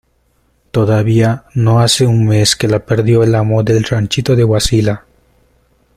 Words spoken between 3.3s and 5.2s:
amo del ranchito de Huaxila: